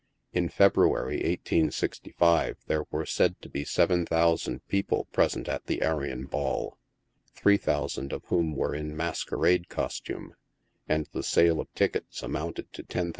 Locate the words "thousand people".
4.03-5.05